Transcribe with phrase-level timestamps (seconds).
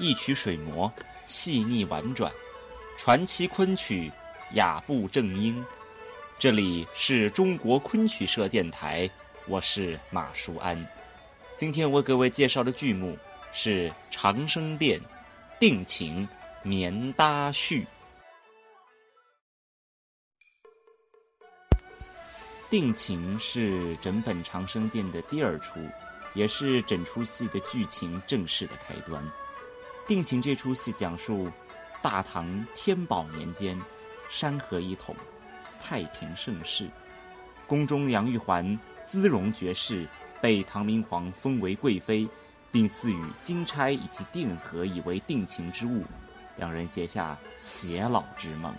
[0.00, 0.90] 一曲水磨，
[1.26, 2.32] 细腻婉转，
[2.96, 4.10] 传奇昆曲，
[4.54, 5.62] 雅步正音。
[6.38, 9.08] 这里是中国昆曲社电台，
[9.46, 10.82] 我是马舒安。
[11.54, 13.18] 今天为各位介绍的剧目
[13.52, 14.98] 是《长生殿·
[15.58, 16.26] 定情·
[16.62, 17.82] 棉搭序》。
[22.70, 25.78] 定情是整本《长生殿》的第二出，
[26.32, 29.22] 也是整出戏的剧情正式的开端。
[30.10, 31.48] 定情这出戏讲述
[32.02, 33.80] 大唐天宝年间，
[34.28, 35.14] 山河一统，
[35.80, 36.88] 太平盛世，
[37.64, 40.04] 宫中杨玉环姿容绝世，
[40.40, 42.26] 被唐明皇封为贵妃，
[42.72, 46.02] 并赐予金钗以及定盒以为定情之物，
[46.56, 48.72] 两人结下偕老之盟。《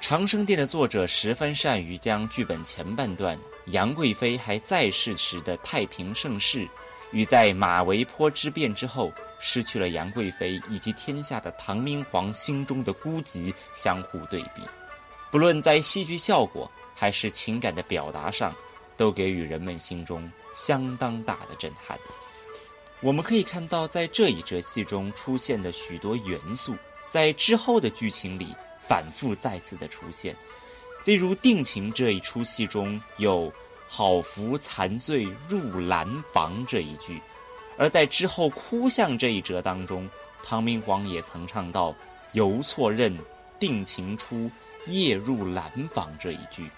[0.00, 6.66] 长生殿》的作者十分善于将剧本前半段杨贵妃还在世时的太平盛世，
[7.12, 14.62] 与在马嵬坡之变之后失去了杨贵妃以及天下的唐明皇心中的孤寂相互对比。
[15.30, 18.54] 不论在戏剧效果还是情感的表达上，
[18.96, 21.98] 都给予人们心中相当大的震撼。
[23.00, 26.76] 我们可以看到，在这一折戏中出现的许多元素，
[27.08, 28.54] 在之后的剧情里。
[28.82, 30.34] 反复再次的出现，
[31.04, 33.52] 例如定情这一出戏中有
[33.86, 37.20] “好福残醉入兰房”这一句，
[37.80, 40.06] 而在之后哭相这一折当中，
[40.42, 41.94] 唐明皇也曾唱到
[42.34, 43.16] “犹错认
[43.58, 44.50] 定情初，
[44.84, 46.68] 夜入兰房”这一句，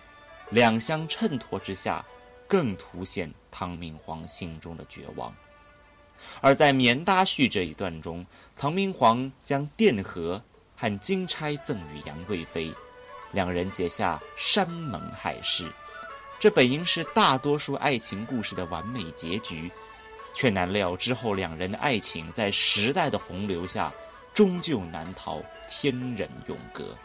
[0.50, 2.05] 两相衬托之下，
[2.47, 5.34] 更凸显唐明皇心中的绝望。
[6.41, 8.25] 而在棉搭序这一段中，
[8.56, 10.41] 唐明皇将殿盒。
[10.75, 12.75] 和金钗赠与杨贵妃，
[13.31, 15.70] 两人结下山盟海誓。
[16.41, 19.70] 这本应是大多数爱情故事的完美结局，
[20.34, 23.92] 却难料之后两人的爱情在时代的洪流下，
[24.34, 26.97] 终究难逃天人永隔。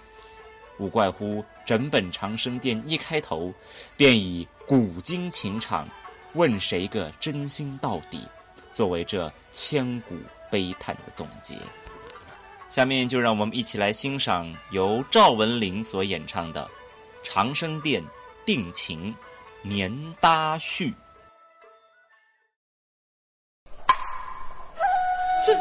[0.77, 3.51] 无怪乎整本《长生殿》一开头，
[3.95, 5.87] 便以“古今情场，
[6.33, 8.27] 问谁个真心到底”
[8.71, 10.15] 作为这千古
[10.51, 11.55] 悲叹的总结。
[12.69, 16.63] 下面就让我们一起来欣赏由赵文玲所演唱的
[17.23, 18.03] 《长生殿·
[18.45, 19.11] 定情·
[19.63, 20.93] 棉搭絮
[25.47, 25.53] 序》。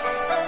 [0.00, 0.47] Oh.